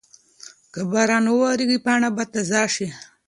که 0.73 0.81
باران 0.91 1.25
وورېږي 1.29 1.79
پاڼه 1.85 2.09
به 2.15 2.23
تازه 2.31 2.61
شي. 2.73 2.87